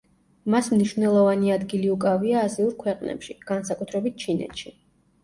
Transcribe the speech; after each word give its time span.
მას 0.51 0.67
მნიშვნელოვანი 0.75 1.53
ადგილი 1.55 1.91
უკავია 1.95 2.39
აზიურ 2.45 2.71
ქვეყნებში, 2.85 3.37
განსაკუთრებით 3.53 4.19
ჩინეთში. 4.25 4.73